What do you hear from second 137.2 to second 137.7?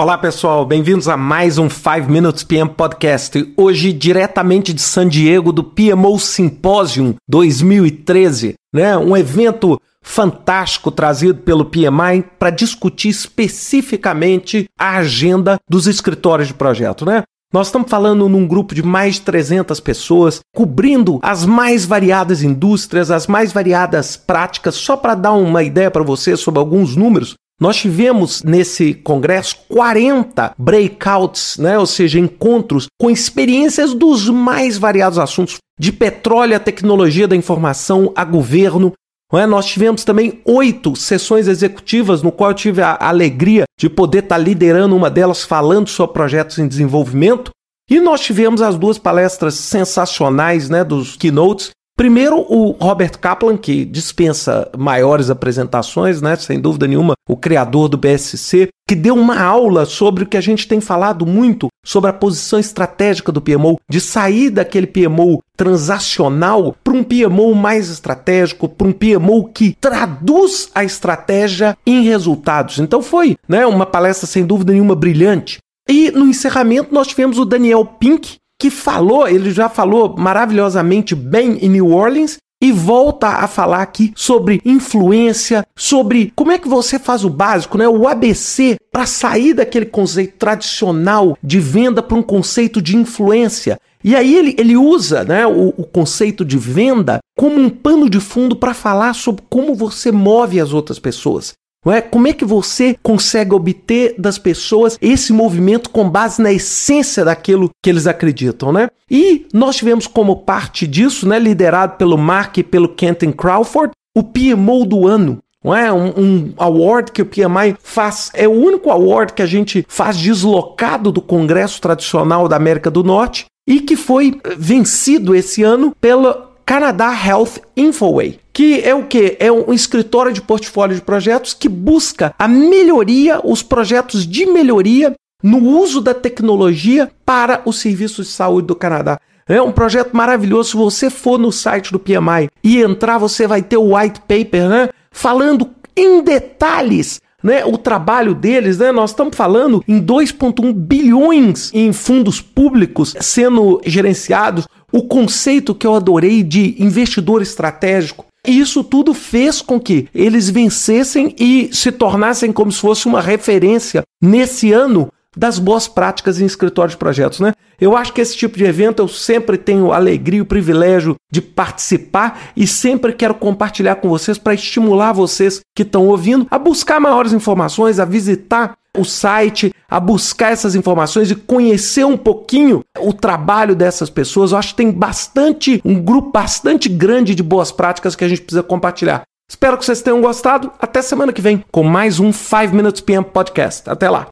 para